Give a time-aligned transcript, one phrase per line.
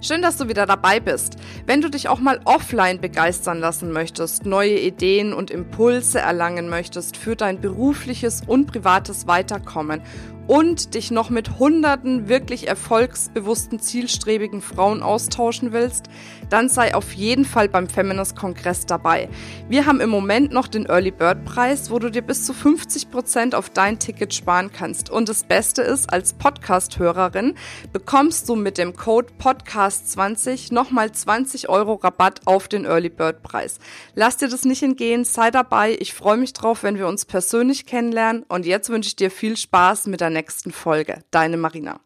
[0.00, 1.34] Schön, dass du wieder dabei bist.
[1.66, 7.16] Wenn du dich auch mal offline begeistern lassen möchtest, neue Ideen und Impulse erlangen möchtest
[7.16, 10.00] für dein berufliches und privates Weiterkommen
[10.48, 16.06] und dich noch mit hunderten wirklich erfolgsbewussten, zielstrebigen Frauen austauschen willst,
[16.48, 19.28] dann sei auf jeden Fall beim Feminist Kongress dabei.
[19.68, 23.10] Wir haben im Moment noch den Early Bird Preis, wo du dir bis zu 50
[23.10, 25.10] Prozent auf dein Ticket sparen kannst.
[25.10, 27.54] Und das Beste ist, als Podcast-Hörerin
[27.92, 33.78] bekommst du mit dem Code Podcast20 nochmal 20 Euro Rabatt auf den Early Bird Preis.
[34.14, 35.94] Lass dir das nicht entgehen, sei dabei.
[36.00, 38.44] Ich freue mich drauf, wenn wir uns persönlich kennenlernen.
[38.48, 41.24] Und jetzt wünsche ich dir viel Spaß mit der nächsten Folge.
[41.32, 42.00] Deine Marina.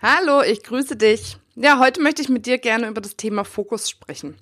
[0.00, 1.36] Hallo, ich grüße dich.
[1.54, 4.36] Ja, heute möchte ich mit dir gerne über das Thema Fokus sprechen.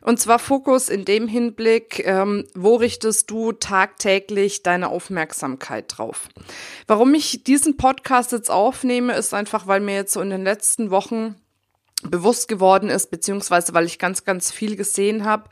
[0.00, 6.28] Und zwar Fokus in dem Hinblick, ähm, wo richtest du tagtäglich deine Aufmerksamkeit drauf?
[6.86, 10.90] Warum ich diesen Podcast jetzt aufnehme, ist einfach, weil mir jetzt so in den letzten
[10.90, 11.36] Wochen
[12.04, 15.50] bewusst geworden ist, beziehungsweise weil ich ganz, ganz viel gesehen habe,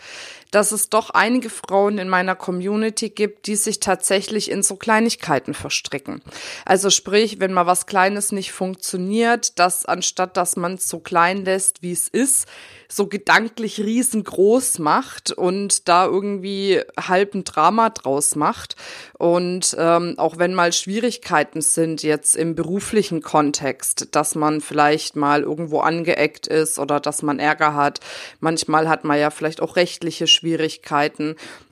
[0.50, 5.54] dass es doch einige Frauen in meiner Community gibt, die sich tatsächlich in so Kleinigkeiten
[5.54, 6.22] verstricken.
[6.64, 11.44] Also sprich, wenn mal was Kleines nicht funktioniert, dass anstatt dass man es so klein
[11.44, 12.46] lässt, wie es ist,
[12.92, 18.74] so gedanklich riesengroß macht und da irgendwie halb ein Drama draus macht.
[19.16, 25.42] Und ähm, auch wenn mal Schwierigkeiten sind jetzt im beruflichen Kontext, dass man vielleicht mal
[25.42, 28.00] irgendwo angeeckt ist oder dass man Ärger hat.
[28.40, 30.39] Manchmal hat man ja vielleicht auch rechtliche Schwierigkeiten.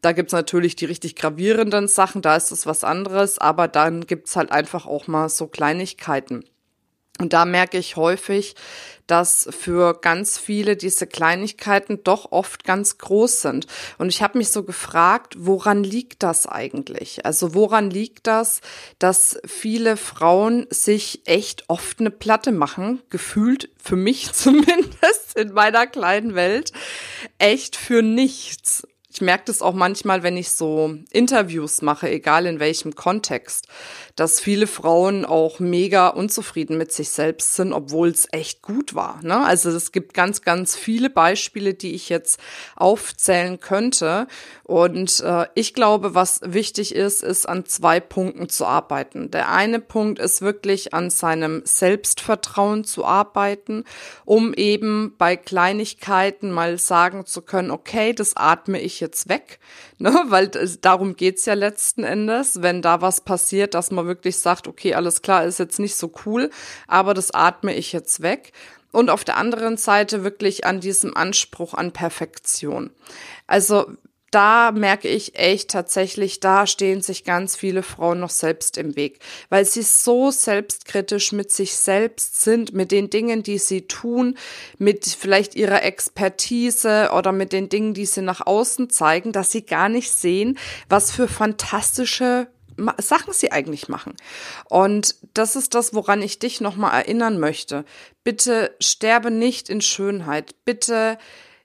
[0.03, 4.37] Da gibt's natürlich die richtig gravierenden Sachen, da ist es was anderes, aber dann gibt's
[4.37, 6.45] halt einfach auch mal so Kleinigkeiten.
[7.21, 8.55] Und da merke ich häufig,
[9.09, 13.67] dass für ganz viele diese Kleinigkeiten doch oft ganz groß sind.
[13.97, 17.25] Und ich habe mich so gefragt, woran liegt das eigentlich?
[17.27, 18.61] Also woran liegt das,
[18.99, 25.87] dass viele Frauen sich echt oft eine Platte machen, gefühlt für mich zumindest in meiner
[25.87, 26.73] kleinen Welt,
[27.39, 28.87] echt für nichts.
[29.11, 33.67] Ich merke das auch manchmal, wenn ich so Interviews mache, egal in welchem Kontext,
[34.17, 39.21] dass viele Frauen auch mega unzufrieden mit sich selbst sind, obwohl es echt gut war.
[39.23, 39.47] Ne?
[39.47, 42.39] Also es gibt ganz, ganz viele Beispiele, die ich jetzt
[42.77, 44.27] aufzählen könnte.
[44.65, 49.31] Und äh, ich glaube, was wichtig ist, ist an zwei Punkten zu arbeiten.
[49.31, 53.85] Der eine Punkt ist wirklich an seinem Selbstvertrauen zu arbeiten,
[54.27, 59.59] um eben bei Kleinigkeiten mal sagen zu können, okay, das atme ich jetzt weg,
[59.98, 60.25] ne?
[60.28, 60.48] weil
[60.81, 65.22] darum geht's ja letzten Endes, wenn da was passiert, dass man wirklich sagt, okay, alles
[65.22, 66.50] klar, ist jetzt nicht so cool,
[66.86, 68.53] aber das atme ich jetzt weg.
[68.91, 72.91] Und auf der anderen Seite wirklich an diesem Anspruch an Perfektion.
[73.47, 73.86] Also
[74.31, 79.21] da merke ich echt tatsächlich, da stehen sich ganz viele Frauen noch selbst im Weg,
[79.49, 84.37] weil sie so selbstkritisch mit sich selbst sind, mit den Dingen, die sie tun,
[84.77, 89.62] mit vielleicht ihrer Expertise oder mit den Dingen, die sie nach außen zeigen, dass sie
[89.62, 90.59] gar nicht sehen,
[90.89, 92.49] was für fantastische
[92.99, 94.15] Sachen sie eigentlich machen.
[94.69, 97.84] Und das ist das, woran ich dich nochmal erinnern möchte.
[98.22, 100.55] Bitte sterbe nicht in Schönheit.
[100.65, 101.19] Bitte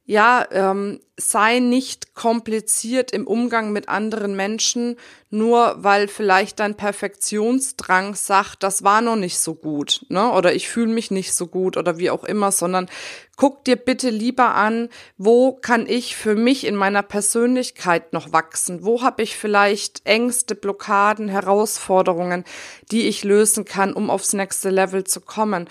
[0.06, 4.98] ja, ähm, sei nicht kompliziert im Umgang mit anderen Menschen,
[5.30, 10.32] nur weil vielleicht dein Perfektionsdrang sagt, das war noch nicht so gut, ne?
[10.34, 12.90] Oder ich fühle mich nicht so gut oder wie auch immer, sondern
[13.38, 18.84] guck dir bitte lieber an, wo kann ich für mich in meiner Persönlichkeit noch wachsen?
[18.84, 22.44] Wo habe ich vielleicht Ängste, Blockaden, Herausforderungen,
[22.92, 25.70] die ich lösen kann, um aufs nächste Level zu kommen?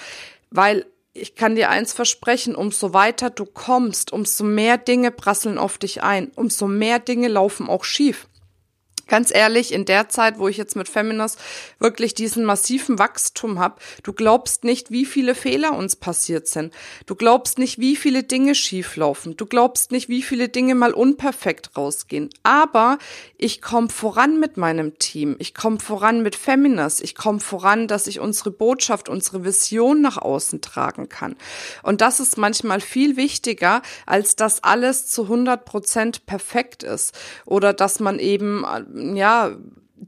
[0.51, 5.79] Weil ich kann dir eins versprechen, umso weiter du kommst, umso mehr Dinge prasseln auf
[5.79, 8.29] dich ein, umso mehr Dinge laufen auch schief.
[9.13, 11.39] Ganz ehrlich, in der Zeit, wo ich jetzt mit Feminist
[11.79, 13.75] wirklich diesen massiven Wachstum habe,
[14.05, 16.73] du glaubst nicht, wie viele Fehler uns passiert sind.
[17.05, 19.37] Du glaubst nicht, wie viele Dinge schieflaufen.
[19.37, 22.31] Du glaubst nicht, wie viele Dinge mal unperfekt rausgehen.
[22.43, 22.97] Aber
[23.37, 25.37] ich komme voran mit meinem Team.
[25.41, 27.03] Ich komme voran mit Feminist.
[27.03, 31.37] Ich komme voran, dass ich unsere Botschaft, unsere Vision nach außen tragen kann.
[31.83, 37.13] Und das ist manchmal viel wichtiger, als dass alles zu 100 Prozent perfekt ist.
[37.45, 38.65] Oder dass man eben
[39.03, 39.51] ja,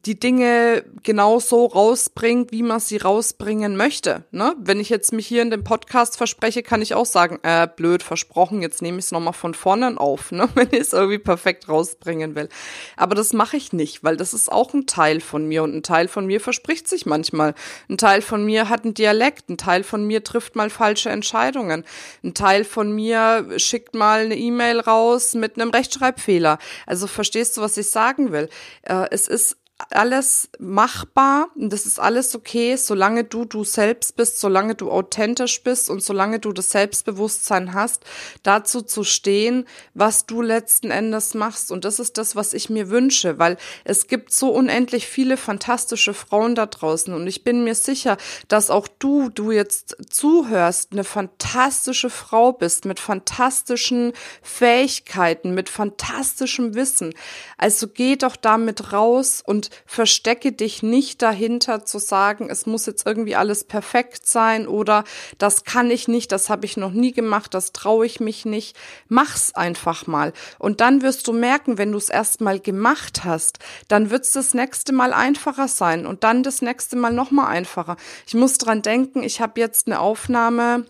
[0.03, 4.25] die Dinge genau so rausbringt, wie man sie rausbringen möchte.
[4.33, 4.57] Ne?
[4.59, 8.03] Wenn ich jetzt mich hier in dem Podcast verspreche, kann ich auch sagen, äh, blöd
[8.03, 10.49] versprochen, jetzt nehme ich es nochmal von vorne auf, ne?
[10.55, 12.49] wenn ich es irgendwie perfekt rausbringen will.
[12.97, 15.83] Aber das mache ich nicht, weil das ist auch ein Teil von mir und ein
[15.85, 17.55] Teil von mir verspricht sich manchmal.
[17.89, 21.85] Ein Teil von mir hat einen Dialekt, ein Teil von mir trifft mal falsche Entscheidungen,
[22.25, 26.59] ein Teil von mir schickt mal eine E-Mail raus mit einem Rechtschreibfehler.
[26.85, 28.49] Also verstehst du, was ich sagen will?
[28.83, 29.57] Äh, es ist
[29.91, 35.63] alles machbar und das ist alles okay, solange du du selbst bist, solange du authentisch
[35.65, 38.05] bist und solange du das Selbstbewusstsein hast,
[38.45, 41.73] dazu zu stehen, was du letzten Endes machst.
[41.73, 46.15] Und das ist das, was ich mir wünsche, weil es gibt so unendlich viele fantastische
[46.15, 48.17] Frauen da draußen und ich bin mir sicher,
[48.47, 54.13] dass auch du, du jetzt zuhörst, eine fantastische Frau bist mit fantastischen
[54.43, 57.13] Fähigkeiten, mit fantastischem Wissen.
[57.59, 62.87] Also geh doch damit raus und und verstecke dich nicht dahinter zu sagen, es muss
[62.87, 65.05] jetzt irgendwie alles perfekt sein oder
[65.39, 68.77] das kann ich nicht, das habe ich noch nie gemacht, das traue ich mich nicht.
[69.09, 70.33] Mach's einfach mal.
[70.59, 73.59] Und dann wirst du merken, wenn du es erstmal gemacht hast,
[73.89, 77.97] dann wird es das nächste Mal einfacher sein und dann das nächste Mal nochmal einfacher.
[78.27, 80.85] Ich muss dran denken, ich habe jetzt eine Aufnahme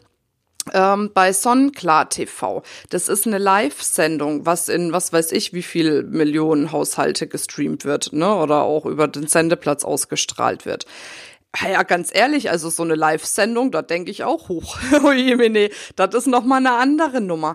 [0.72, 2.62] ähm, bei Sonnenklar TV.
[2.90, 8.12] Das ist eine Live-Sendung, was in was weiß ich, wie viel Millionen Haushalte gestreamt wird,
[8.12, 8.34] ne?
[8.34, 10.86] Oder auch über den Sendeplatz ausgestrahlt wird.
[11.62, 14.78] Ja, ganz ehrlich, also so eine Live-Sendung, da denke ich auch hoch.
[15.02, 17.54] nee, das ist noch mal eine andere Nummer.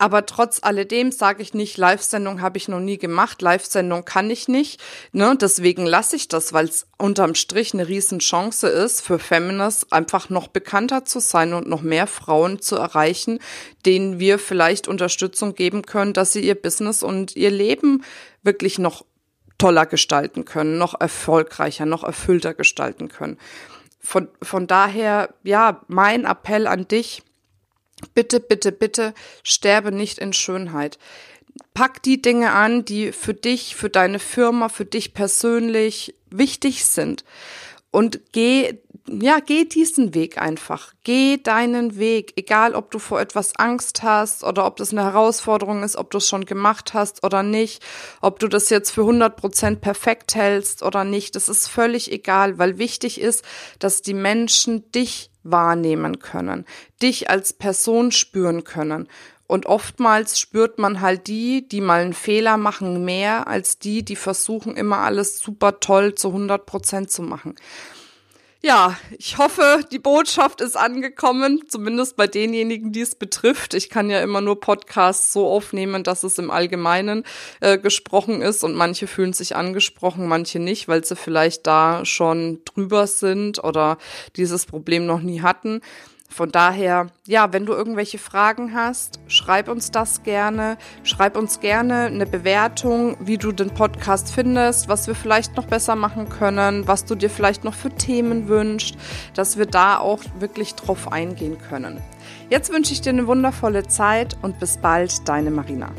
[0.00, 4.48] Aber trotz alledem sage ich nicht, Live-Sendung habe ich noch nie gemacht, Live-Sendung kann ich
[4.48, 4.80] nicht.
[5.12, 5.36] Ne?
[5.38, 10.48] Deswegen lasse ich das, weil es unterm Strich eine Riesenchance ist, für Feminist einfach noch
[10.48, 13.40] bekannter zu sein und noch mehr Frauen zu erreichen,
[13.84, 18.02] denen wir vielleicht Unterstützung geben können, dass sie ihr Business und ihr Leben
[18.42, 19.04] wirklich noch
[19.58, 23.36] toller gestalten können, noch erfolgreicher, noch erfüllter gestalten können.
[24.00, 27.22] Von, von daher, ja, mein Appell an dich,
[28.14, 30.98] bitte, bitte, bitte sterbe nicht in Schönheit.
[31.74, 37.24] Pack die Dinge an, die für dich, für deine Firma, für dich persönlich wichtig sind.
[37.90, 40.94] Und geh, ja, geh diesen Weg einfach.
[41.02, 42.34] Geh deinen Weg.
[42.36, 46.18] Egal, ob du vor etwas Angst hast oder ob das eine Herausforderung ist, ob du
[46.18, 47.82] es schon gemacht hast oder nicht,
[48.20, 51.34] ob du das jetzt für 100 Prozent perfekt hältst oder nicht.
[51.34, 53.44] Das ist völlig egal, weil wichtig ist,
[53.80, 56.66] dass die Menschen dich wahrnehmen können,
[57.02, 59.08] dich als Person spüren können.
[59.46, 64.14] Und oftmals spürt man halt die, die mal einen Fehler machen, mehr als die, die
[64.14, 67.56] versuchen, immer alles super toll zu 100 Prozent zu machen.
[68.62, 73.72] Ja, ich hoffe, die Botschaft ist angekommen, zumindest bei denjenigen, die es betrifft.
[73.72, 77.24] Ich kann ja immer nur Podcasts so aufnehmen, dass es im Allgemeinen
[77.60, 82.60] äh, gesprochen ist und manche fühlen sich angesprochen, manche nicht, weil sie vielleicht da schon
[82.66, 83.96] drüber sind oder
[84.36, 85.80] dieses Problem noch nie hatten.
[86.32, 90.78] Von daher, ja, wenn du irgendwelche Fragen hast, schreib uns das gerne.
[91.02, 95.96] Schreib uns gerne eine Bewertung, wie du den Podcast findest, was wir vielleicht noch besser
[95.96, 98.96] machen können, was du dir vielleicht noch für Themen wünschst,
[99.34, 102.00] dass wir da auch wirklich drauf eingehen können.
[102.48, 105.90] Jetzt wünsche ich dir eine wundervolle Zeit und bis bald, deine Marina.